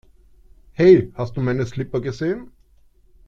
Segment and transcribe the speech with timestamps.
[0.73, 2.49] Hey, hast du meine Slipper gesehen?